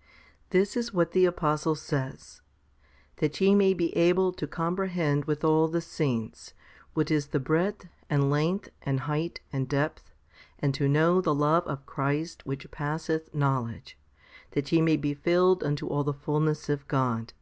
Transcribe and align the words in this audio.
5. 0.00 0.08
This 0.50 0.76
is 0.76 0.92
what 0.92 1.12
the 1.12 1.24
apostle 1.24 1.74
says, 1.74 2.42
That 3.20 3.40
ye 3.40 3.54
may 3.54 3.72
be 3.72 3.96
able 3.96 4.30
to 4.34 4.46
comprehend 4.46 5.24
with 5.24 5.44
all 5.44 5.66
the 5.66 5.80
saints, 5.80 6.52
what 6.92 7.10
is 7.10 7.28
the 7.28 7.40
breadth, 7.40 7.86
and 8.10 8.28
length, 8.30 8.68
and 8.82 9.00
height, 9.00 9.40
and 9.50 9.66
depth, 9.66 10.10
and 10.58 10.74
to 10.74 10.90
know 10.90 11.22
the 11.22 11.34
love 11.34 11.66
of 11.66 11.86
Christ 11.86 12.44
which 12.44 12.70
passeth 12.70 13.34
knowledge, 13.34 13.96
that 14.50 14.70
ye 14.72 14.82
may 14.82 14.98
be 14.98 15.14
filled 15.14 15.64
unto 15.64 15.86
all 15.86 16.04
the 16.04 16.12
fulness 16.12 16.68
of 16.68 16.86
God. 16.86 17.32